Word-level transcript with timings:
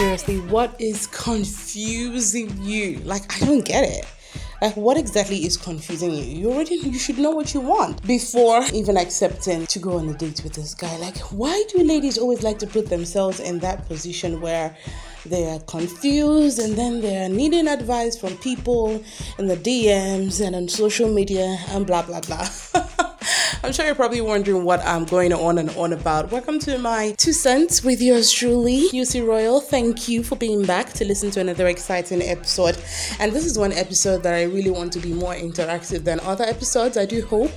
seriously, 0.00 0.40
what 0.48 0.74
is 0.80 1.06
confusing 1.08 2.50
you? 2.62 3.00
Like, 3.00 3.30
I 3.36 3.44
don't 3.44 3.66
get 3.66 3.84
it. 3.84 4.06
Like, 4.62 4.74
what 4.74 4.96
exactly 4.96 5.44
is 5.44 5.58
confusing 5.58 6.14
you? 6.14 6.22
You 6.22 6.52
already 6.52 6.76
you 6.76 6.98
should 6.98 7.18
know 7.18 7.32
what 7.32 7.52
you 7.52 7.60
want 7.60 8.02
before 8.06 8.64
even 8.72 8.96
accepting 8.96 9.66
to 9.66 9.78
go 9.78 9.98
on 9.98 10.08
a 10.08 10.14
date 10.14 10.42
with 10.42 10.54
this 10.54 10.72
guy. 10.72 10.96
Like, 10.96 11.18
why 11.32 11.64
do 11.68 11.82
ladies 11.84 12.16
always 12.16 12.42
like 12.42 12.58
to 12.60 12.66
put 12.66 12.88
themselves 12.88 13.40
in 13.40 13.58
that 13.58 13.86
position 13.88 14.40
where 14.40 14.74
they 15.26 15.44
are 15.50 15.60
confused 15.60 16.58
and 16.60 16.78
then 16.78 17.02
they 17.02 17.22
are 17.22 17.28
needing 17.28 17.68
advice 17.68 18.18
from 18.18 18.38
people 18.38 19.04
in 19.38 19.48
the 19.48 19.56
DMs 19.58 20.40
and 20.42 20.56
on 20.56 20.66
social 20.66 21.12
media 21.12 21.58
and 21.68 21.86
blah 21.86 22.00
blah 22.00 22.20
blah. 22.22 22.48
I'm 23.62 23.72
sure 23.72 23.84
you're 23.84 23.94
probably 23.94 24.22
wondering 24.22 24.64
what 24.64 24.80
I'm 24.86 25.04
going 25.04 25.34
on 25.34 25.58
and 25.58 25.68
on 25.76 25.92
about. 25.92 26.32
Welcome 26.32 26.58
to 26.60 26.78
my 26.78 27.14
two 27.18 27.34
cents 27.34 27.84
with 27.84 28.00
yours 28.00 28.32
truly, 28.32 28.88
UC 28.88 29.26
Royal. 29.26 29.60
Thank 29.60 30.08
you 30.08 30.22
for 30.22 30.36
being 30.36 30.64
back 30.64 30.94
to 30.94 31.04
listen 31.04 31.30
to 31.32 31.40
another 31.40 31.66
exciting 31.66 32.22
episode. 32.22 32.78
And 33.18 33.32
this 33.34 33.44
is 33.44 33.58
one 33.58 33.72
episode 33.72 34.22
that 34.22 34.32
I 34.32 34.44
really 34.44 34.70
want 34.70 34.94
to 34.94 34.98
be 34.98 35.12
more 35.12 35.34
interactive 35.34 36.04
than 36.04 36.20
other 36.20 36.44
episodes. 36.44 36.96
I 36.96 37.04
do 37.04 37.22
hope 37.26 37.52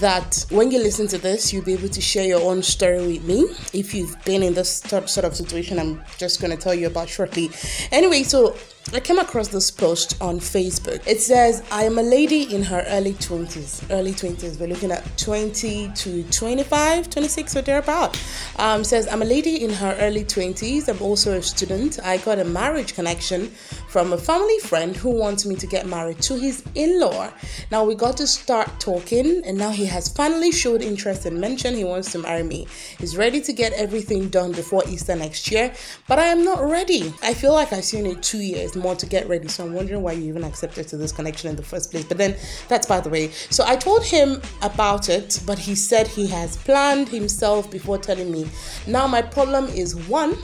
that 0.00 0.46
when 0.48 0.70
you 0.70 0.78
listen 0.78 1.08
to 1.08 1.18
this, 1.18 1.52
you'll 1.52 1.62
be 1.64 1.74
able 1.74 1.90
to 1.90 2.00
share 2.00 2.26
your 2.26 2.40
own 2.40 2.62
story 2.62 3.06
with 3.06 3.24
me. 3.24 3.42
If 3.74 3.92
you've 3.92 4.16
been 4.24 4.42
in 4.42 4.54
this 4.54 4.78
sort 4.78 5.24
of 5.24 5.36
situation, 5.36 5.78
I'm 5.78 6.02
just 6.16 6.40
going 6.40 6.56
to 6.56 6.62
tell 6.62 6.74
you 6.74 6.86
about 6.86 7.10
shortly. 7.10 7.50
Anyway, 7.92 8.22
so 8.22 8.56
I 8.92 9.00
came 9.00 9.18
across 9.18 9.48
this 9.48 9.70
post 9.70 10.20
on 10.20 10.38
Facebook. 10.38 11.04
It 11.06 11.20
says, 11.20 11.62
I 11.72 11.84
am 11.84 11.98
a 11.98 12.02
lady 12.02 12.54
in 12.54 12.62
her 12.64 12.84
early 12.88 13.14
20s. 13.14 13.90
Early 13.90 14.12
20s. 14.12 14.60
We're 14.60 14.68
looking 14.68 14.92
at 14.92 15.02
20 15.16 15.90
to 15.94 16.22
25, 16.24 17.08
26 17.08 17.56
or 17.56 17.62
thereabout. 17.62 18.20
Um, 18.56 18.84
says, 18.84 19.08
I'm 19.08 19.22
a 19.22 19.24
lady 19.24 19.64
in 19.64 19.72
her 19.72 19.96
early 20.00 20.22
20s. 20.22 20.88
I'm 20.88 21.00
also 21.00 21.32
a 21.38 21.42
student. 21.42 21.98
I 22.04 22.18
got 22.18 22.38
a 22.38 22.44
marriage 22.44 22.94
connection 22.94 23.52
from 23.94 24.12
a 24.12 24.18
family 24.18 24.58
friend 24.58 24.96
who 24.96 25.08
wants 25.08 25.46
me 25.46 25.54
to 25.54 25.68
get 25.68 25.86
married 25.86 26.20
to 26.20 26.34
his 26.34 26.64
in 26.74 26.98
law. 26.98 27.32
Now 27.70 27.84
we 27.84 27.94
got 27.94 28.16
to 28.16 28.26
start 28.26 28.68
talking, 28.80 29.40
and 29.46 29.56
now 29.56 29.70
he 29.70 29.86
has 29.86 30.08
finally 30.08 30.50
showed 30.50 30.82
interest 30.82 31.26
and 31.26 31.40
mentioned 31.40 31.76
he 31.76 31.84
wants 31.84 32.10
to 32.10 32.18
marry 32.18 32.42
me. 32.42 32.66
He's 32.98 33.16
ready 33.16 33.40
to 33.42 33.52
get 33.52 33.72
everything 33.74 34.30
done 34.30 34.50
before 34.50 34.82
Easter 34.88 35.14
next 35.14 35.48
year, 35.48 35.72
but 36.08 36.18
I 36.18 36.24
am 36.24 36.44
not 36.44 36.68
ready. 36.68 37.14
I 37.22 37.34
feel 37.34 37.52
like 37.52 37.72
I've 37.72 37.84
seen 37.84 38.04
it 38.04 38.20
two 38.20 38.38
years 38.38 38.74
more 38.74 38.96
to 38.96 39.06
get 39.06 39.28
ready. 39.28 39.46
So 39.46 39.64
I'm 39.64 39.74
wondering 39.74 40.02
why 40.02 40.14
you 40.14 40.24
even 40.24 40.42
accepted 40.42 40.88
to 40.88 40.96
this 40.96 41.12
connection 41.12 41.50
in 41.50 41.54
the 41.54 41.62
first 41.62 41.92
place. 41.92 42.04
But 42.04 42.18
then 42.18 42.34
that's 42.66 42.88
by 42.88 42.98
the 42.98 43.10
way. 43.10 43.30
So 43.30 43.62
I 43.64 43.76
told 43.76 44.04
him 44.04 44.42
about 44.62 45.08
it, 45.08 45.38
but 45.46 45.56
he 45.56 45.76
said 45.76 46.08
he 46.08 46.26
has 46.26 46.56
planned 46.56 47.10
himself 47.10 47.70
before 47.70 47.98
telling 47.98 48.32
me. 48.32 48.48
Now 48.88 49.06
my 49.06 49.22
problem 49.22 49.66
is 49.66 49.94
one, 50.08 50.36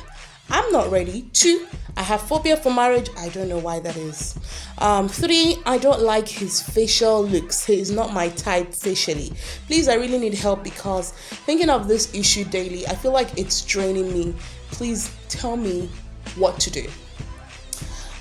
I'm 0.51 0.73
not 0.73 0.91
ready. 0.91 1.23
Two, 1.33 1.67
I 1.97 2.03
have 2.03 2.23
phobia 2.23 2.57
for 2.57 2.73
marriage. 2.73 3.09
I 3.17 3.29
don't 3.29 3.49
know 3.49 3.59
why 3.59 3.79
that 3.81 3.97
is. 3.97 4.39
Um, 4.79 5.09
three, 5.09 5.59
I 5.67 5.79
don't 5.79 6.01
like 6.01 6.27
his 6.27 6.63
facial 6.63 7.25
looks. 7.25 7.65
He 7.65 7.79
is 7.79 7.91
not 7.91 8.13
my 8.13 8.31
type 8.31 8.75
facially. 8.75 9.33
Please, 9.67 9.87
I 9.87 9.95
really 9.95 10.19
need 10.19 10.35
help 10.35 10.65
because 10.65 11.13
thinking 11.47 11.69
of 11.69 11.89
this 11.89 12.15
issue 12.15 12.45
daily, 12.45 12.87
I 12.87 12.95
feel 12.95 13.13
like 13.13 13.39
it's 13.39 13.63
draining 13.63 14.13
me. 14.13 14.35
Please 14.71 15.15
tell 15.29 15.57
me 15.57 15.91
what 16.37 16.59
to 16.61 16.71
do. 16.71 16.87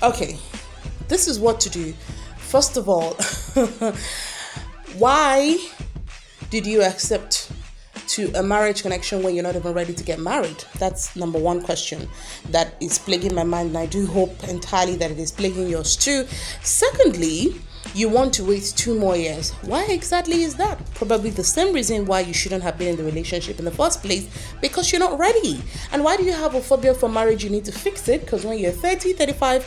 Okay, 0.02 0.38
this 1.08 1.26
is 1.26 1.38
what 1.38 1.58
to 1.60 1.70
do. 1.70 1.94
First 2.36 2.76
of 2.76 2.88
all, 2.88 3.14
why 4.98 5.58
did 6.50 6.66
you 6.66 6.82
accept 6.82 7.39
to 8.20 8.38
a 8.38 8.42
marriage 8.42 8.82
connection 8.82 9.22
when 9.22 9.34
you're 9.34 9.42
not 9.42 9.56
even 9.56 9.72
ready 9.72 9.94
to 9.94 10.04
get 10.04 10.18
married? 10.18 10.64
That's 10.78 11.16
number 11.16 11.38
one 11.38 11.62
question 11.62 12.08
that 12.50 12.74
is 12.80 12.98
plaguing 12.98 13.34
my 13.34 13.44
mind, 13.44 13.68
and 13.68 13.78
I 13.78 13.86
do 13.86 14.06
hope 14.06 14.44
entirely 14.48 14.96
that 14.96 15.10
it 15.10 15.18
is 15.18 15.32
plaguing 15.32 15.68
yours 15.68 15.96
too. 15.96 16.26
Secondly, 16.62 17.54
you 17.94 18.08
want 18.08 18.32
to 18.34 18.44
wait 18.44 18.72
two 18.76 18.98
more 18.98 19.16
years. 19.16 19.50
Why 19.62 19.84
exactly 19.86 20.42
is 20.42 20.54
that? 20.56 20.78
Probably 20.94 21.30
the 21.30 21.44
same 21.44 21.74
reason 21.74 22.06
why 22.06 22.20
you 22.20 22.32
shouldn't 22.32 22.62
have 22.62 22.78
been 22.78 22.88
in 22.88 22.96
the 22.96 23.04
relationship 23.04 23.58
in 23.58 23.64
the 23.64 23.70
first 23.70 24.02
place 24.02 24.28
because 24.60 24.92
you're 24.92 25.00
not 25.00 25.18
ready. 25.18 25.62
And 25.92 26.04
why 26.04 26.16
do 26.16 26.24
you 26.24 26.32
have 26.32 26.54
a 26.54 26.60
phobia 26.60 26.94
for 26.94 27.08
marriage? 27.08 27.42
You 27.42 27.50
need 27.50 27.64
to 27.64 27.72
fix 27.72 28.08
it 28.08 28.20
because 28.22 28.44
when 28.44 28.58
you're 28.58 28.70
30, 28.70 29.14
35, 29.14 29.64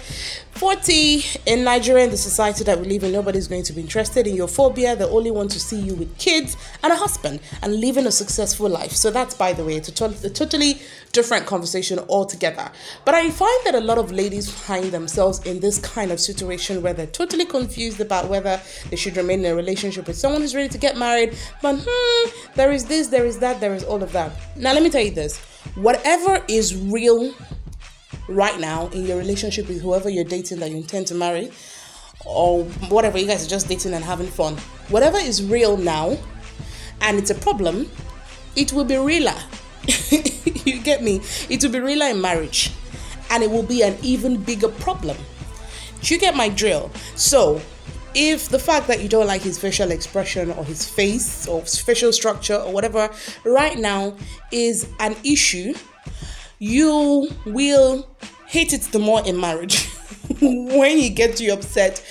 40 0.52 1.24
in 1.46 1.64
Nigeria, 1.64 2.06
in 2.06 2.12
the 2.12 2.18
society 2.18 2.64
that 2.64 2.80
we 2.80 2.88
live 2.88 3.04
in, 3.04 3.12
nobody's 3.12 3.48
going 3.48 3.64
to 3.64 3.74
be 3.74 3.82
interested 3.82 4.28
in 4.28 4.36
your 4.36 4.48
phobia. 4.48 4.96
They 4.96 5.06
only 5.06 5.32
want 5.32 5.52
to 5.52 5.60
see 5.60 5.80
you 5.80 5.96
with 5.96 6.18
kids 6.18 6.56
and 6.82 6.94
a 6.94 6.96
husband 6.96 7.40
and 7.62 7.76
living 7.80 8.06
a 8.06 8.12
successful 8.12 8.70
life. 8.70 8.92
So 8.92 9.12
that's, 9.12 9.36
by 9.36 9.54
the 9.54 9.66
way, 9.66 9.76
it's 9.76 9.90
a, 9.90 10.06
a 10.06 10.30
totally 10.30 10.80
different 11.12 11.46
conversation 11.46 12.00
altogether. 12.10 12.72
But 13.06 13.16
I 13.16 13.30
find 13.30 13.66
that 13.66 13.76
a 13.76 13.80
lot 13.80 13.98
of 13.98 14.12
ladies 14.12 14.50
find 14.50 14.92
themselves 14.92 15.46
in 15.46 15.60
this 15.60 15.80
kind 15.80 16.12
of 16.12 16.20
situation 16.20 16.82
where 16.82 16.94
they're 16.94 17.08
totally 17.08 17.46
confused 17.46 18.00
about 18.00 18.13
whether 18.22 18.60
they 18.90 18.96
should 18.96 19.18
remain 19.18 19.40
in 19.46 19.52
a 19.52 19.56
relationship 19.56 20.08
with 20.08 20.18
someone 20.18 20.42
who's 20.42 20.56
ready 20.56 20.70
to 20.70 20.78
get 20.78 20.98
married. 20.98 21.36
But 21.62 21.78
hmm, 21.86 22.30
there 22.56 22.72
is 22.72 22.86
this, 22.86 23.08
there 23.08 23.26
is 23.26 23.40
that, 23.40 23.60
there 23.60 23.74
is 23.74 23.84
all 23.84 24.02
of 24.04 24.12
that. 24.14 24.32
Now, 24.56 24.74
let 24.74 24.84
me 24.84 24.90
tell 24.90 25.02
you 25.04 25.12
this 25.12 25.40
whatever 25.76 26.44
is 26.48 26.76
real 26.76 27.34
right 28.28 28.60
now 28.60 28.88
in 28.90 29.06
your 29.06 29.18
relationship 29.18 29.68
with 29.68 29.82
whoever 29.82 30.10
you're 30.10 30.24
dating 30.24 30.60
that 30.60 30.70
you 30.70 30.78
intend 30.78 31.08
to 31.08 31.16
marry, 31.16 31.52
or 32.26 32.64
whatever, 32.90 33.18
you 33.18 33.28
guys 33.28 33.46
are 33.46 33.50
just 33.50 33.68
dating 33.68 33.94
and 33.94 34.04
having 34.04 34.28
fun, 34.28 34.56
whatever 34.90 35.18
is 35.18 35.44
real 35.44 35.78
now 35.78 36.18
and 37.02 37.18
it's 37.18 37.30
a 37.30 37.36
problem, 37.36 37.90
it 38.56 38.72
will 38.72 38.86
be 38.86 38.98
realer. 38.98 39.36
you 40.66 40.82
get 40.82 41.04
me? 41.04 41.22
It 41.50 41.62
will 41.64 41.72
be 41.72 41.80
realer 41.80 42.08
in 42.08 42.22
marriage 42.22 42.72
and 43.30 43.44
it 43.44 43.52
will 43.52 43.64
be 43.64 43.82
an 43.82 43.98
even 44.02 44.42
bigger 44.42 44.70
problem. 44.70 45.18
Do 46.02 46.14
You 46.14 46.20
get 46.20 46.36
my 46.36 46.50
drill? 46.50 46.92
So, 47.16 47.62
if 48.16 48.50
the 48.50 48.60
fact 48.60 48.88
that 48.88 49.02
you 49.02 49.10
don't 49.10 49.28
like 49.28 49.42
his 49.42 49.58
facial 49.58 49.92
expression 49.92 50.52
or 50.52 50.64
his 50.64 50.88
face 50.88 51.48
or 51.48 51.62
facial 51.62 52.14
structure 52.14 52.56
or 52.56 52.72
whatever 52.72 53.10
right 53.46 53.78
now 53.78 54.16
is 54.52 54.88
an 55.00 55.16
issue, 55.24 55.74
you 56.60 57.30
will 57.46 58.08
hate 58.48 58.74
it 58.74 58.82
the 58.92 59.00
more 59.00 59.26
in 59.26 59.40
marriage. 59.40 59.90
When 60.42 61.00
you 61.00 61.10
get 61.10 61.38
too 61.38 61.52
upset 61.52 62.04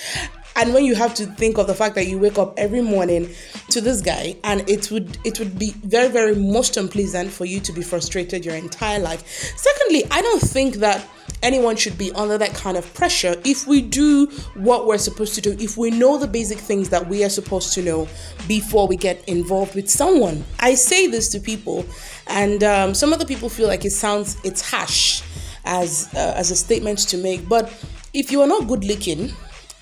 and 0.55 0.73
when 0.73 0.85
you 0.85 0.95
have 0.95 1.13
to 1.15 1.25
think 1.25 1.57
of 1.57 1.67
the 1.67 1.73
fact 1.73 1.95
that 1.95 2.07
you 2.07 2.17
wake 2.19 2.37
up 2.37 2.53
every 2.57 2.81
morning 2.81 3.29
to 3.69 3.81
this 3.81 4.01
guy 4.01 4.35
and 4.43 4.67
it 4.69 4.91
would 4.91 5.17
it 5.23 5.39
would 5.39 5.57
be 5.57 5.71
very 5.83 6.09
very 6.09 6.35
most 6.35 6.77
unpleasant 6.77 7.31
for 7.31 7.45
you 7.45 7.59
to 7.61 7.71
be 7.71 7.81
frustrated 7.81 8.45
your 8.45 8.55
entire 8.55 8.99
life. 8.99 9.27
Secondly 9.57 10.03
i 10.11 10.21
don't 10.21 10.41
think 10.41 10.75
that 10.75 11.05
anyone 11.43 11.75
should 11.75 11.97
be 11.97 12.11
under 12.13 12.37
that 12.37 12.53
kind 12.55 12.77
of 12.77 12.91
pressure 12.93 13.35
if 13.45 13.67
we 13.67 13.81
do 13.81 14.25
what 14.55 14.87
we're 14.87 14.97
supposed 14.97 15.35
to 15.35 15.41
do, 15.41 15.55
if 15.59 15.77
we 15.77 15.91
know 15.91 16.17
the 16.17 16.27
basic 16.27 16.57
things 16.57 16.89
that 16.89 17.07
we 17.07 17.23
are 17.23 17.29
supposed 17.29 17.73
to 17.73 17.83
know 17.83 18.07
before 18.47 18.87
we 18.87 18.95
get 18.95 19.23
involved 19.27 19.75
with 19.75 19.89
someone. 19.89 20.43
I 20.59 20.73
say 20.75 21.07
this 21.07 21.29
to 21.29 21.39
people, 21.39 21.85
and 22.27 22.63
um, 22.63 22.93
some 22.93 23.13
other 23.13 23.25
people 23.25 23.49
feel 23.49 23.67
like 23.67 23.85
it 23.85 23.91
sounds 23.91 24.37
it's 24.43 24.61
harsh 24.61 25.21
as 25.65 26.09
uh, 26.15 26.33
as 26.35 26.49
a 26.49 26.55
statement 26.55 26.99
to 27.09 27.17
make, 27.17 27.47
but 27.47 27.71
if 28.13 28.31
you 28.31 28.41
are 28.41 28.47
not 28.47 28.67
good 28.67 28.83
looking 28.83 29.31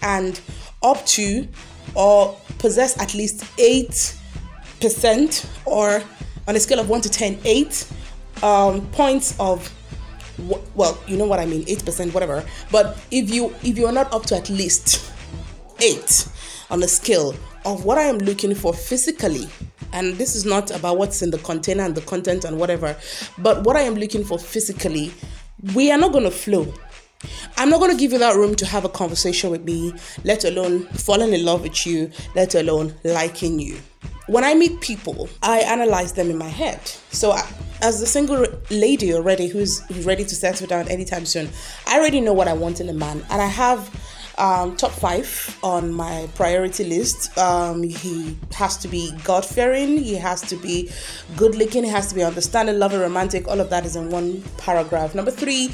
and 0.01 0.41
up 0.83 1.05
to 1.05 1.47
or 1.95 2.37
possess 2.57 2.99
at 2.99 3.13
least 3.13 3.45
eight 3.59 4.15
percent 4.79 5.45
or 5.65 6.01
on 6.47 6.55
a 6.55 6.59
scale 6.59 6.79
of 6.79 6.89
1 6.89 7.01
to 7.01 7.09
10 7.09 7.39
8 7.45 7.87
um, 8.43 8.87
points 8.87 9.35
of 9.39 9.71
well 10.75 10.97
you 11.07 11.17
know 11.17 11.25
what 11.25 11.39
i 11.39 11.45
mean 11.45 11.63
8% 11.65 12.13
whatever 12.13 12.43
but 12.71 12.97
if 13.11 13.29
you 13.29 13.53
if 13.63 13.77
you're 13.77 13.91
not 13.91 14.11
up 14.13 14.25
to 14.27 14.35
at 14.35 14.49
least 14.49 15.11
8 15.79 16.27
on 16.69 16.79
the 16.79 16.87
scale 16.87 17.35
of 17.65 17.85
what 17.85 17.97
i 17.97 18.03
am 18.03 18.17
looking 18.17 18.55
for 18.55 18.73
physically 18.73 19.47
and 19.93 20.15
this 20.15 20.35
is 20.35 20.45
not 20.45 20.71
about 20.71 20.97
what's 20.97 21.21
in 21.21 21.31
the 21.31 21.37
container 21.39 21.83
and 21.83 21.95
the 21.95 22.01
content 22.01 22.45
and 22.45 22.57
whatever 22.57 22.95
but 23.37 23.63
what 23.63 23.75
i 23.75 23.81
am 23.81 23.95
looking 23.95 24.23
for 24.23 24.39
physically 24.39 25.11
we 25.75 25.91
are 25.91 25.97
not 25.97 26.11
going 26.11 26.23
to 26.23 26.31
flow 26.31 26.73
I'm 27.57 27.69
not 27.69 27.79
going 27.79 27.91
to 27.91 27.97
give 27.97 28.11
you 28.11 28.17
that 28.19 28.35
room 28.35 28.55
to 28.55 28.65
have 28.65 28.85
a 28.85 28.89
conversation 28.89 29.51
with 29.51 29.63
me, 29.63 29.93
let 30.23 30.43
alone 30.43 30.85
falling 30.87 31.33
in 31.33 31.45
love 31.45 31.61
with 31.61 31.85
you, 31.85 32.09
let 32.35 32.55
alone 32.55 32.95
liking 33.03 33.59
you. 33.59 33.77
When 34.27 34.43
I 34.43 34.55
meet 34.55 34.81
people, 34.81 35.29
I 35.43 35.59
analyze 35.59 36.13
them 36.13 36.29
in 36.29 36.37
my 36.37 36.47
head. 36.47 36.79
So, 37.11 37.31
I, 37.31 37.47
as 37.81 38.01
a 38.01 38.05
single 38.05 38.45
lady 38.69 39.13
already 39.13 39.47
who's 39.47 39.81
ready 40.05 40.23
to 40.23 40.35
settle 40.35 40.67
down 40.67 40.87
anytime 40.87 41.25
soon, 41.25 41.49
I 41.87 41.99
already 41.99 42.21
know 42.21 42.33
what 42.33 42.47
I 42.47 42.53
want 42.53 42.79
in 42.79 42.89
a 42.89 42.93
man, 42.93 43.25
and 43.29 43.41
I 43.41 43.47
have 43.47 43.89
um, 44.41 44.75
top 44.75 44.91
five 44.91 45.57
on 45.61 45.93
my 45.93 46.27
priority 46.33 46.83
list. 46.83 47.37
Um, 47.37 47.83
he 47.83 48.35
has 48.55 48.75
to 48.77 48.87
be 48.87 49.11
God 49.23 49.45
fearing, 49.45 49.97
he 49.97 50.15
has 50.15 50.41
to 50.41 50.55
be 50.55 50.89
good 51.37 51.53
looking, 51.53 51.83
he 51.83 51.89
has 51.91 52.07
to 52.07 52.15
be 52.15 52.23
understanding, 52.23 52.79
loving, 52.79 52.99
romantic. 52.99 53.47
All 53.47 53.59
of 53.59 53.69
that 53.69 53.85
is 53.85 53.95
in 53.95 54.09
one 54.09 54.41
paragraph. 54.57 55.13
Number 55.13 55.29
three, 55.29 55.69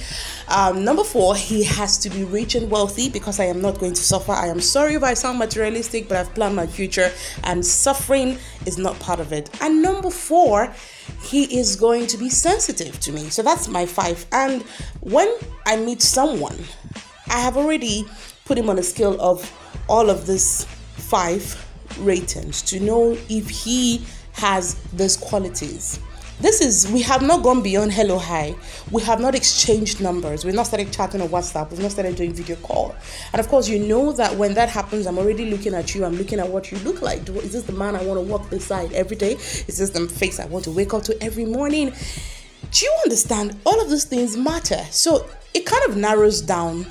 um, 0.50 0.84
number 0.84 1.06
four, 1.06 1.34
he 1.36 1.64
has 1.64 1.98
to 2.00 2.10
be 2.10 2.26
rich 2.26 2.56
and 2.56 2.70
wealthy 2.70 3.10
because 3.10 3.40
I 3.40 3.46
am 3.46 3.62
not 3.62 3.80
going 3.80 3.94
to 3.94 4.02
suffer. 4.02 4.34
I 4.34 4.48
am 4.48 4.60
sorry 4.60 4.96
if 4.96 5.04
I 5.04 5.14
sound 5.14 5.40
materialistic, 5.40 6.10
but 6.10 6.18
I've 6.18 6.34
planned 6.36 6.58
my 6.58 6.68
future 6.68 7.10
and 7.46 7.66
suffering 7.66 8.38
is 8.66 8.78
not 8.78 9.00
part 9.00 9.22
of 9.22 9.32
it. 9.32 9.50
And 9.62 9.82
number 9.82 10.10
four, 10.10 10.74
he 11.24 11.58
is 11.58 11.78
going 11.78 12.06
to 12.08 12.18
be 12.18 12.30
sensitive 12.30 13.00
to 13.00 13.14
me. 13.14 13.30
So 13.30 13.42
that's 13.42 13.70
my 13.70 13.86
five. 13.86 14.26
And 14.34 14.64
when 15.00 15.34
I 15.66 15.78
meet 15.78 16.02
someone, 16.02 16.58
I 17.30 17.40
have 17.40 17.56
already 17.56 18.06
put 18.48 18.58
him 18.58 18.70
on 18.70 18.80
a 18.80 18.84
scale 18.84 19.20
of 19.22 19.52
all 19.88 20.10
of 20.10 20.26
these 20.26 20.66
five 20.96 21.66
ratings 22.00 22.62
to 22.62 22.80
know 22.80 23.18
if 23.30 23.50
he 23.50 24.06
has 24.34 24.76
these 24.94 25.18
qualities. 25.18 26.00
This 26.40 26.62
is, 26.62 26.92
we 26.92 27.02
have 27.02 27.24
not 27.24 27.42
gone 27.42 27.64
beyond 27.64 27.92
hello, 27.92 28.20
hi. 28.20 28.54
We 28.92 29.02
have 29.02 29.20
not 29.20 29.34
exchanged 29.34 30.02
numbers. 30.02 30.46
We've 30.46 30.54
not 30.54 30.68
started 30.68 30.94
chatting 30.94 31.20
on 31.20 31.30
WhatsApp. 31.30 31.72
We've 31.72 31.80
not 31.80 31.92
started 31.92 32.16
doing 32.16 32.32
video 32.32 32.56
call. 32.58 32.96
And 33.34 33.40
of 33.40 33.48
course, 33.48 33.68
you 33.68 33.80
know 33.80 34.12
that 34.12 34.36
when 34.36 34.54
that 34.54 34.70
happens, 34.70 35.08
I'm 35.08 35.18
already 35.18 35.50
looking 35.50 35.74
at 35.74 35.96
you. 35.96 36.06
I'm 36.06 36.16
looking 36.16 36.40
at 36.40 36.48
what 36.48 36.72
you 36.72 36.78
look 36.80 37.02
like. 37.02 37.28
Is 37.28 37.54
this 37.54 37.64
the 37.64 37.74
man 37.74 37.96
I 37.96 38.04
want 38.04 38.20
to 38.20 38.22
walk 38.22 38.52
beside 38.52 38.94
every 38.94 39.18
day? 39.18 39.34
Is 39.34 39.80
this 39.80 39.90
the 39.90 40.08
face 40.08 40.40
I 40.40 40.46
want 40.46 40.66
to 40.66 40.72
wake 40.72 40.94
up 40.94 41.02
to 41.04 41.24
every 41.24 41.46
morning? 41.46 41.92
Do 42.70 42.86
you 42.86 42.96
understand? 43.04 43.60
All 43.66 43.82
of 43.82 43.90
these 43.90 44.06
things 44.06 44.38
matter. 44.38 44.86
So 44.92 45.28
it 45.56 45.66
kind 45.66 45.90
of 45.90 45.98
narrows 45.98 46.42
down 46.42 46.86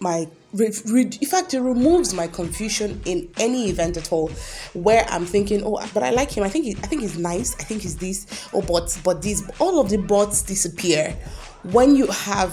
my 0.00 0.28
in 0.58 1.10
fact 1.10 1.54
it 1.54 1.60
removes 1.60 2.12
my 2.12 2.26
confusion 2.26 3.00
in 3.06 3.28
any 3.38 3.70
event 3.70 3.96
at 3.96 4.12
all 4.12 4.28
where 4.74 5.06
i'm 5.08 5.24
thinking 5.24 5.62
oh 5.64 5.80
but 5.94 6.02
i 6.02 6.10
like 6.10 6.30
him. 6.30 6.44
I 6.44 6.48
think 6.48 6.66
he, 6.66 6.72
i 6.82 6.86
think 6.86 7.02
he's 7.02 7.18
nice. 7.18 7.54
I 7.58 7.62
think 7.64 7.82
he's 7.82 7.96
this. 7.96 8.48
Oh 8.52 8.62
but 8.62 8.98
but 9.04 9.22
these 9.22 9.48
all 9.58 9.80
of 9.80 9.88
the 9.88 9.98
bots 9.98 10.42
disappear. 10.42 11.16
When 11.64 11.94
you 11.96 12.06
have 12.08 12.52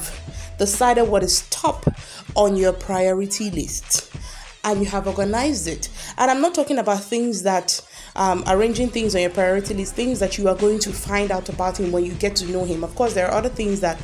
decided 0.58 1.04
what 1.04 1.24
is 1.24 1.48
top 1.50 1.86
on 2.36 2.56
your 2.56 2.74
priority 2.74 3.50
list 3.50 4.12
and 4.64 4.82
you 4.82 4.86
have 4.86 5.08
organized 5.08 5.70
it 5.70 5.88
and 6.18 6.30
i'm 6.30 6.42
not 6.42 6.54
talking 6.54 6.78
about 6.78 7.02
things 7.02 7.44
that 7.44 7.82
um, 8.16 8.44
arranging 8.48 8.90
things 8.90 9.16
on 9.16 9.22
your 9.22 9.30
priority 9.30 9.74
list, 9.74 9.96
things 9.96 10.20
that 10.20 10.38
you 10.38 10.48
are 10.50 10.56
going 10.56 10.80
to 10.80 10.92
find 10.92 11.32
out 11.32 11.50
about 11.50 11.80
him 11.80 11.92
when 11.92 12.06
you 12.06 12.14
get 12.14 12.36
to 12.38 12.46
know 12.52 12.66
him. 12.66 12.84
Of 12.84 12.94
course, 12.96 13.14
there 13.14 13.28
are 13.28 13.34
other 13.34 13.50
things 13.50 13.80
that 13.80 13.98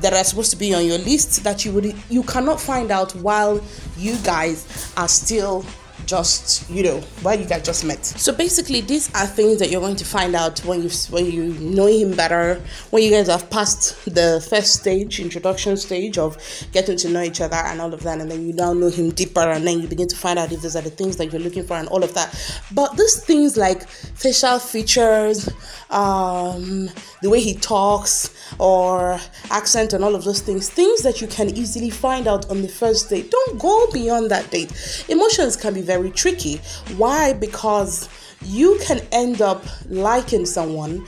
that 0.00 0.12
are 0.12 0.24
supposed 0.24 0.50
to 0.50 0.56
be 0.56 0.74
on 0.74 0.84
your 0.84 0.98
list 0.98 1.42
that 1.44 1.64
you 1.64 1.72
would 1.72 1.94
you 2.08 2.22
cannot 2.22 2.60
find 2.60 2.90
out 2.90 3.14
while 3.16 3.60
you 3.96 4.16
guys 4.18 4.92
are 4.96 5.08
still 5.08 5.64
just 6.08 6.68
you 6.70 6.82
know 6.82 7.00
why 7.22 7.34
you 7.34 7.44
guys 7.44 7.62
just 7.62 7.84
met. 7.84 8.04
So 8.04 8.32
basically 8.32 8.80
these 8.80 9.14
are 9.14 9.26
things 9.26 9.58
that 9.58 9.70
you're 9.70 9.80
going 9.80 9.96
to 9.96 10.04
find 10.04 10.34
out 10.34 10.58
when 10.64 10.82
you 10.82 10.88
when 11.10 11.30
you 11.30 11.44
know 11.60 11.86
him 11.86 12.16
better 12.16 12.60
when 12.90 13.02
you 13.02 13.10
guys 13.10 13.26
have 13.28 13.50
passed 13.50 14.04
the 14.06 14.44
first 14.48 14.80
stage 14.80 15.20
introduction 15.20 15.76
stage 15.76 16.16
of 16.16 16.38
getting 16.72 16.96
to 16.96 17.08
know 17.10 17.22
each 17.22 17.40
other 17.42 17.56
and 17.56 17.80
all 17.80 17.92
of 17.92 18.02
that 18.02 18.20
and 18.20 18.30
then 18.30 18.46
you 18.46 18.54
now 18.54 18.72
know 18.72 18.88
him 18.88 19.10
deeper 19.10 19.40
and 19.40 19.66
then 19.66 19.80
you 19.80 19.86
begin 19.86 20.08
to 20.08 20.16
find 20.16 20.38
out 20.38 20.50
if 20.50 20.62
these 20.62 20.74
are 20.74 20.82
the 20.82 20.90
things 20.90 21.18
that 21.18 21.30
you're 21.30 21.42
looking 21.42 21.64
for 21.64 21.76
and 21.76 21.88
all 21.88 22.02
of 22.02 22.14
that. 22.14 22.34
But 22.72 22.96
these 22.96 23.22
things 23.22 23.56
like 23.56 23.86
facial 23.86 24.58
features 24.58 25.48
um, 25.90 26.88
the 27.22 27.28
way 27.28 27.40
he 27.40 27.54
talks 27.54 28.34
or 28.58 29.18
accent 29.50 29.92
and 29.92 30.02
all 30.02 30.14
of 30.14 30.24
those 30.24 30.40
things 30.40 30.70
things 30.70 31.02
that 31.02 31.20
you 31.20 31.26
can 31.26 31.48
easily 31.50 31.90
find 31.90 32.26
out 32.26 32.48
on 32.50 32.62
the 32.62 32.68
first 32.68 33.10
date. 33.10 33.30
Don't 33.30 33.58
go 33.58 33.90
beyond 33.92 34.30
that 34.30 34.50
date. 34.50 34.72
Emotions 35.08 35.56
can 35.56 35.74
be 35.74 35.82
very 35.82 35.97
tricky 36.10 36.56
why 36.96 37.32
because 37.32 38.08
you 38.42 38.78
can 38.84 39.00
end 39.12 39.42
up 39.42 39.64
liking 39.88 40.46
someone 40.46 41.04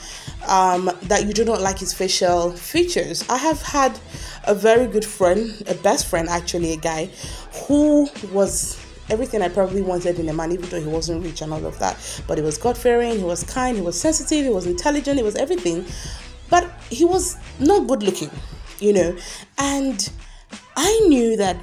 um, 0.48 0.90
that 1.02 1.26
you 1.26 1.32
do 1.32 1.44
not 1.44 1.60
like 1.60 1.78
his 1.78 1.92
facial 1.92 2.50
features. 2.52 3.24
I 3.28 3.36
have 3.36 3.62
had 3.62 3.98
a 4.44 4.54
very 4.54 4.86
good 4.86 5.04
friend, 5.04 5.62
a 5.68 5.74
best 5.74 6.06
friend 6.06 6.28
actually, 6.28 6.72
a 6.72 6.76
guy 6.76 7.10
who 7.66 8.08
was 8.32 8.84
everything 9.10 9.42
I 9.42 9.48
probably 9.48 9.82
wanted 9.82 10.18
in 10.18 10.28
a 10.28 10.32
man, 10.32 10.52
even 10.52 10.68
though 10.70 10.80
he 10.80 10.86
wasn't 10.86 11.24
rich 11.24 11.42
and 11.42 11.52
all 11.52 11.64
of 11.66 11.78
that. 11.78 12.22
But 12.26 12.38
he 12.38 12.44
was 12.44 12.58
God 12.58 12.76
fearing, 12.76 13.18
he 13.18 13.24
was 13.24 13.44
kind, 13.44 13.76
he 13.76 13.82
was 13.82 14.00
sensitive, 14.00 14.44
he 14.44 14.50
was 14.50 14.66
intelligent, 14.66 15.18
he 15.18 15.22
was 15.22 15.36
everything. 15.36 15.84
But 16.48 16.70
he 16.90 17.04
was 17.04 17.36
not 17.60 17.86
good 17.86 18.02
looking, 18.02 18.30
you 18.80 18.92
know. 18.92 19.16
And 19.58 20.10
I 20.76 21.00
knew 21.06 21.36
that 21.36 21.56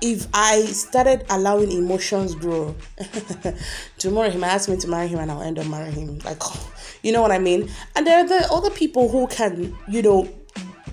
if 0.00 0.26
I 0.34 0.64
started 0.66 1.24
allowing 1.30 1.70
emotions 1.72 2.34
grow, 2.34 2.74
tomorrow 3.98 4.30
he 4.30 4.38
might 4.38 4.48
ask 4.48 4.68
me 4.68 4.76
to 4.76 4.88
marry 4.88 5.08
him 5.08 5.18
and 5.18 5.30
I'll 5.30 5.42
end 5.42 5.58
up 5.58 5.66
marrying 5.66 5.94
him. 5.94 6.18
Like, 6.18 6.42
you 7.02 7.12
know 7.12 7.22
what 7.22 7.32
I 7.32 7.38
mean? 7.38 7.70
And 7.94 8.06
there 8.06 8.18
are 8.18 8.28
the 8.28 8.48
other 8.52 8.70
people 8.70 9.08
who 9.08 9.26
can, 9.28 9.76
you 9.88 10.02
know, 10.02 10.28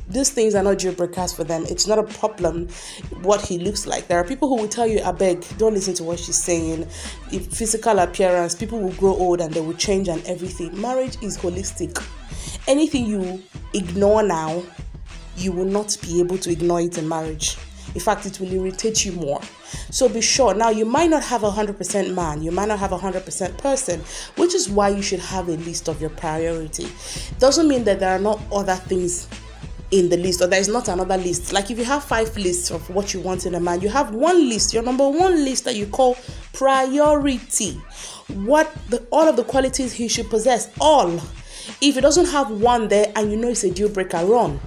these 0.07 0.29
things 0.29 0.53
are 0.53 0.63
not 0.63 0.77
breakers 0.95 1.33
for 1.33 1.43
them. 1.43 1.65
It's 1.67 1.87
not 1.87 1.97
a 1.97 2.03
problem 2.03 2.67
what 3.21 3.41
he 3.41 3.57
looks 3.57 3.87
like. 3.87 4.07
There 4.07 4.19
are 4.19 4.23
people 4.23 4.47
who 4.47 4.57
will 4.57 4.67
tell 4.67 4.85
you, 4.85 5.01
I 5.01 5.11
beg, 5.11 5.45
don't 5.57 5.73
listen 5.73 5.93
to 5.95 6.03
what 6.03 6.19
she's 6.19 6.41
saying. 6.41 6.87
If 7.31 7.47
physical 7.47 7.99
appearance, 7.99 8.53
people 8.53 8.79
will 8.79 8.93
grow 8.93 9.15
old 9.15 9.41
and 9.41 9.53
they 9.53 9.61
will 9.61 9.73
change 9.73 10.09
and 10.09 10.23
everything. 10.25 10.79
Marriage 10.79 11.17
is 11.23 11.37
holistic. 11.37 12.03
Anything 12.67 13.05
you 13.05 13.41
ignore 13.73 14.23
now, 14.23 14.63
you 15.35 15.51
will 15.51 15.65
not 15.65 15.97
be 16.03 16.19
able 16.19 16.37
to 16.37 16.51
ignore 16.51 16.81
it 16.81 16.97
in 16.97 17.07
marriage. 17.07 17.57
In 17.93 18.01
fact, 18.01 18.25
it 18.25 18.39
will 18.39 18.51
irritate 18.51 19.05
you 19.05 19.11
more. 19.13 19.41
So 19.91 20.09
be 20.09 20.21
sure. 20.21 20.53
Now, 20.53 20.69
you 20.69 20.85
might 20.85 21.09
not 21.09 21.23
have 21.23 21.43
a 21.43 21.51
100% 21.51 22.13
man, 22.13 22.41
you 22.41 22.51
might 22.51 22.67
not 22.67 22.79
have 22.79 22.91
a 22.91 22.97
100% 22.97 23.57
person, 23.57 24.01
which 24.35 24.53
is 24.53 24.69
why 24.69 24.89
you 24.89 25.01
should 25.01 25.19
have 25.19 25.47
a 25.47 25.57
list 25.57 25.87
of 25.87 26.01
your 26.01 26.09
priority. 26.09 26.87
Doesn't 27.39 27.67
mean 27.67 27.83
that 27.83 27.99
there 27.99 28.15
are 28.15 28.19
not 28.19 28.39
other 28.51 28.75
things 28.75 29.27
in 29.93 30.09
the 30.09 30.17
list 30.17 30.41
or 30.41 30.47
there 30.47 30.59
is 30.59 30.67
not 30.67 30.87
another 30.87 31.17
list 31.17 31.53
like 31.53 31.69
if 31.69 31.77
you 31.77 31.83
have 31.83 32.03
five 32.03 32.35
lists 32.35 32.71
of 32.71 32.89
what 32.89 33.13
you 33.13 33.19
want 33.19 33.45
in 33.45 33.53
a 33.53 33.59
man 33.59 33.79
you 33.79 33.87
have 33.87 34.15
one 34.15 34.49
list 34.49 34.73
your 34.73 34.81
number 34.81 35.07
one 35.07 35.45
list 35.45 35.65
that 35.65 35.75
you 35.75 35.85
call 35.85 36.17
priority 36.51 37.73
what 38.29 38.75
the 38.89 39.05
all 39.11 39.27
of 39.27 39.35
the 39.35 39.43
qualities 39.43 39.93
he 39.93 40.07
should 40.07 40.27
possess 40.31 40.71
all 40.81 41.11
if 41.79 41.93
he 41.93 42.01
doesn't 42.01 42.25
have 42.25 42.49
one 42.49 42.87
there 42.87 43.11
and 43.15 43.29
you 43.29 43.37
know 43.37 43.49
it's 43.49 43.63
a 43.63 43.69
deal 43.71 43.87
breaker 43.87 44.25
run 44.25 44.59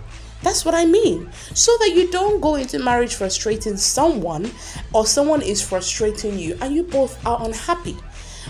that's 0.42 0.64
what 0.64 0.74
I 0.74 0.84
mean. 0.84 1.30
So 1.54 1.76
that 1.78 1.92
you 1.94 2.10
don't 2.10 2.40
go 2.40 2.54
into 2.54 2.78
marriage 2.78 3.14
frustrating 3.14 3.76
someone 3.76 4.50
or 4.92 5.06
someone 5.06 5.42
is 5.42 5.66
frustrating 5.66 6.38
you 6.38 6.56
and 6.60 6.74
you 6.74 6.82
both 6.82 7.24
are 7.26 7.44
unhappy. 7.44 7.96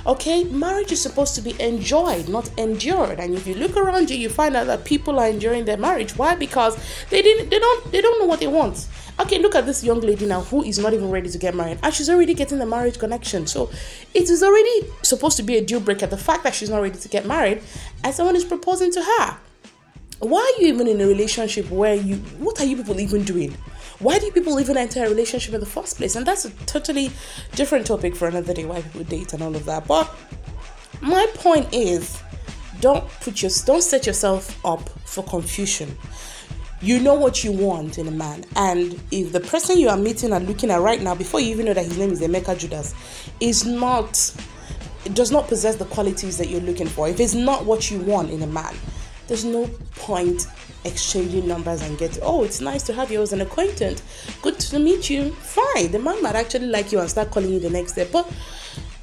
Okay, 0.07 0.45
marriage 0.45 0.93
is 0.93 1.03
supposed 1.03 1.35
to 1.35 1.41
be 1.41 1.61
enjoyed, 1.61 2.29
not 2.29 2.49
endured. 2.59 3.19
And 3.19 3.35
if 3.35 3.45
you 3.45 3.55
look 3.55 3.77
around 3.77 4.09
you, 4.09 4.17
you 4.17 4.29
find 4.29 4.55
out 4.55 4.69
that 4.69 4.85
people 4.85 5.19
are 5.19 5.27
enjoying 5.27 5.65
their 5.65 5.77
marriage. 5.77 6.17
Why? 6.17 6.37
Because 6.37 6.77
they 7.11 7.23
didn't 7.23 7.51
they 7.51 7.59
don't 7.59 7.91
they 7.91 8.01
don't 8.01 8.21
know 8.21 8.27
what 8.27 8.39
they 8.39 8.47
want. 8.47 8.87
Okay, 9.19 9.39
look 9.39 9.55
at 9.55 9.67
this 9.67 9.83
young 9.83 10.01
lady 10.01 10.27
now 10.27 10.43
who 10.43 10.63
is 10.63 10.79
not 10.79 10.93
even 10.93 11.11
ready 11.11 11.31
to 11.31 11.39
get 11.39 11.55
married 11.55 11.79
and 11.83 11.93
she's 11.93 12.11
already 12.11 12.35
getting 12.35 12.59
the 12.59 12.67
marriage 12.67 12.99
connection. 12.99 13.47
So 13.47 13.71
it 14.15 14.29
is 14.29 14.43
already 14.43 14.87
supposed 15.03 15.39
to 15.39 15.43
be 15.43 15.57
a 15.57 15.65
deal 15.65 15.81
breaker. 15.81 16.07
The 16.07 16.19
fact 16.19 16.45
that 16.45 16.55
she's 16.55 16.71
not 16.71 16.83
ready 16.83 16.99
to 16.99 17.09
get 17.09 17.27
married 17.27 17.63
and 18.05 18.15
someone 18.15 18.37
is 18.37 18.45
proposing 18.45 18.93
to 18.93 19.03
her. 19.03 19.39
Why 20.19 20.41
are 20.41 20.63
you 20.63 20.69
even 20.69 20.89
in 20.89 21.01
a 21.01 21.07
relationship 21.07 21.71
where 21.71 21.95
you 21.95 22.17
what 22.39 22.61
are 22.61 22.65
you 22.65 22.77
people 22.77 23.01
even 23.01 23.25
doing? 23.25 23.57
why 23.99 24.19
do 24.19 24.31
people 24.31 24.61
even 24.61 24.77
enter 24.77 25.05
a 25.05 25.09
relationship 25.09 25.55
in 25.55 25.61
the 25.61 25.67
first 25.67 25.97
place? 25.97 26.17
And 26.17 26.27
that's 26.27 26.45
a 26.45 26.51
totally 26.67 27.11
different 27.53 27.87
topic 27.87 28.15
for 28.15 28.29
another 28.29 28.53
day 28.53 28.65
why 28.65 28.83
people 28.83 29.05
date 29.05 29.33
and 29.33 29.43
all 29.43 29.55
of 29.57 29.65
that. 29.65 29.87
But 29.87 30.15
my 31.01 31.27
point 31.35 31.73
is 31.73 32.23
don't 32.81 33.09
put 33.21 33.43
your 33.43 33.51
don't 33.65 33.83
set 33.83 34.07
yourself 34.07 34.59
up 34.65 34.89
for 35.05 35.25
confusion. 35.25 35.97
You 36.83 37.01
know 37.01 37.15
what 37.15 37.43
you 37.43 37.53
want 37.53 37.97
in 37.97 38.07
a 38.07 38.11
man, 38.11 38.45
and 38.55 39.01
if 39.11 39.33
the 39.33 39.41
person 39.41 39.79
you 39.79 39.89
are 39.89 39.97
meeting 39.97 40.35
and 40.35 40.47
looking 40.47 40.71
at 40.71 40.83
right 40.83 41.01
now, 41.01 41.15
before 41.15 41.41
you 41.41 41.49
even 41.53 41.65
know 41.65 41.73
that 41.73 41.87
his 41.87 41.97
name 41.97 42.11
is 42.11 42.21
Emeka 42.21 42.59
Judas, 42.59 42.95
is 43.41 43.65
not 43.65 44.31
does 45.15 45.33
not 45.33 45.49
possess 45.49 45.77
the 45.77 45.87
qualities 45.87 46.37
that 46.37 46.51
you're 46.51 46.61
looking 46.61 46.87
for, 46.87 47.09
if 47.09 47.19
it's 47.19 47.33
not 47.33 47.65
what 47.65 47.91
you 47.91 47.99
want 48.01 48.31
in 48.31 48.43
a 48.43 48.47
man, 48.47 48.75
there's 49.29 49.45
no 49.45 49.69
point 49.97 50.47
exchanging 50.85 51.49
numbers 51.49 51.83
and 51.83 51.99
getting 51.99 52.23
oh 52.23 52.45
it's 52.45 52.61
nice 52.61 52.83
to 52.85 52.93
have 52.93 53.11
you 53.11 53.21
as 53.23 53.33
an 53.33 53.41
acquaintance. 53.41 54.03
Good 54.43 54.59
to 54.61 54.79
meet 54.79 55.11
you. 55.11 55.33
Fine. 55.33 55.93
The 55.93 55.99
man 55.99 56.23
might 56.23 56.37
actually 56.37 56.67
like 56.67 56.93
you 56.93 57.01
and 57.01 57.11
start 57.11 57.31
calling 57.31 57.51
you 57.51 57.59
the 57.59 57.71
next 57.71 57.93
day 57.93 58.09
but 58.11 58.31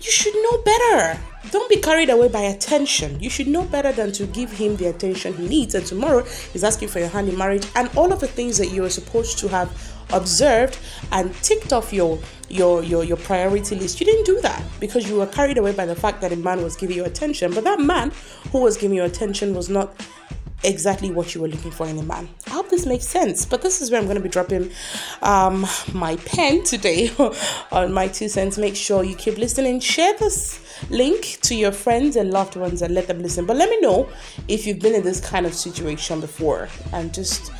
you 0.03 0.11
should 0.11 0.35
know 0.35 0.57
better. 0.63 1.19
Don't 1.51 1.69
be 1.69 1.77
carried 1.77 2.09
away 2.09 2.27
by 2.27 2.41
attention. 2.41 3.19
You 3.21 3.29
should 3.29 3.47
know 3.47 3.63
better 3.63 3.91
than 3.93 4.11
to 4.13 4.25
give 4.27 4.51
him 4.51 4.75
the 4.75 4.87
attention 4.87 5.33
he 5.33 5.47
needs. 5.47 5.75
And 5.75 5.85
tomorrow 5.85 6.23
he's 6.23 6.63
asking 6.63 6.89
for 6.89 6.99
your 6.99 7.07
hand 7.07 7.29
in 7.29 7.37
marriage 7.37 7.65
and 7.75 7.89
all 7.95 8.11
of 8.11 8.19
the 8.19 8.27
things 8.27 8.57
that 8.57 8.67
you 8.67 8.83
are 8.83 8.89
supposed 8.89 9.37
to 9.39 9.47
have 9.47 9.69
observed 10.13 10.79
and 11.11 11.33
ticked 11.35 11.73
off 11.73 11.91
your 11.91 12.19
your 12.49 12.83
your 12.83 13.03
your 13.03 13.17
priority 13.17 13.75
list 13.75 13.99
you 13.99 14.05
didn't 14.05 14.25
do 14.25 14.39
that 14.41 14.63
because 14.79 15.09
you 15.09 15.15
were 15.15 15.27
carried 15.27 15.57
away 15.57 15.71
by 15.71 15.85
the 15.85 15.95
fact 15.95 16.21
that 16.21 16.31
a 16.31 16.35
man 16.35 16.61
was 16.61 16.75
giving 16.75 16.95
you 16.95 17.05
attention 17.05 17.53
but 17.53 17.63
that 17.63 17.79
man 17.79 18.11
who 18.51 18.61
was 18.61 18.77
giving 18.77 18.95
you 18.95 19.03
attention 19.03 19.55
was 19.55 19.69
not 19.69 19.93
exactly 20.63 21.11
what 21.11 21.35
you 21.35 21.41
were 21.41 21.47
looking 21.47 21.71
for 21.71 21.87
in 21.87 21.97
a 21.97 22.03
man 22.03 22.29
I 22.53 22.57
hope 22.57 22.69
this 22.69 22.85
makes 22.85 23.07
sense. 23.07 23.45
But 23.45 23.63
this 23.63 23.81
is 23.81 23.89
where 23.89 23.99
I'm 23.99 24.05
going 24.05 24.17
to 24.17 24.21
be 24.21 24.29
dropping 24.29 24.69
um, 25.23 25.65
my 25.91 26.17
pen 26.17 26.63
today 26.63 27.09
on 27.71 27.91
my 27.91 28.07
two 28.07 28.29
cents. 28.29 28.59
Make 28.59 28.75
sure 28.75 29.03
you 29.03 29.15
keep 29.15 29.39
listening. 29.39 29.79
Share 29.79 30.15
this 30.19 30.59
link 30.91 31.39
to 31.41 31.55
your 31.55 31.71
friends 31.71 32.15
and 32.15 32.29
loved 32.29 32.55
ones 32.55 32.83
and 32.83 32.93
let 32.93 33.07
them 33.07 33.23
listen. 33.23 33.47
But 33.47 33.57
let 33.57 33.71
me 33.71 33.79
know 33.81 34.07
if 34.47 34.67
you've 34.67 34.77
been 34.77 34.93
in 34.93 35.01
this 35.01 35.19
kind 35.19 35.47
of 35.47 35.55
situation 35.55 36.21
before 36.21 36.69
and 36.91 37.11
just 37.11 37.51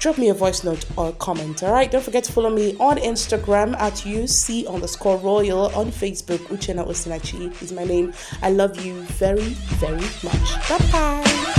drop 0.00 0.18
me 0.18 0.30
a 0.30 0.34
voice 0.34 0.64
note 0.64 0.84
or 0.96 1.12
comment. 1.12 1.62
All 1.62 1.72
right, 1.72 1.90
don't 1.90 2.02
forget 2.02 2.24
to 2.24 2.32
follow 2.32 2.50
me 2.50 2.74
on 2.80 2.96
Instagram 2.96 3.76
at 3.78 3.92
UC 3.92 4.66
underscore 4.66 5.18
royal 5.18 5.66
on 5.76 5.92
Facebook. 5.92 6.38
Uchenna 6.48 6.86
Osinachi 6.86 7.62
is 7.62 7.70
my 7.70 7.84
name. 7.84 8.12
I 8.42 8.50
love 8.50 8.80
you 8.84 9.02
very, 9.02 9.42
very 9.78 10.00
much. 10.22 10.68
Bye 10.68 10.78
bye. 10.90 11.49